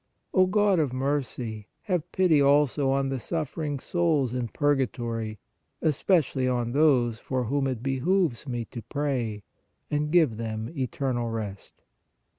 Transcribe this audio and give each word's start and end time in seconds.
O 0.33 0.47
God 0.47 0.79
of 0.79 0.91
mercy, 0.93 1.67
have 1.83 2.11
pity 2.11 2.41
also 2.41 2.89
on 2.89 3.09
the 3.09 3.19
suffering 3.19 3.79
souls 3.79 4.33
in 4.33 4.47
pur 4.47 4.75
gatory, 4.75 5.37
especially 5.79 6.47
on 6.47 6.71
those 6.71 7.19
for 7.19 7.43
whom 7.43 7.67
it 7.67 7.83
behooves 7.83 8.47
me 8.47 8.65
to 8.71 8.81
pray, 8.81 9.43
and 9.91 10.09
give 10.09 10.37
them 10.37 10.73
eternal 10.75 11.29
rest. 11.29 11.83